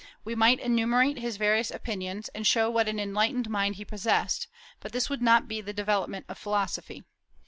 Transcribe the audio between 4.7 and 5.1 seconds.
but